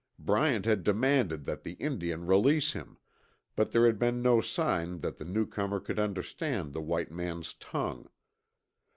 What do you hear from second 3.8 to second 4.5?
had been no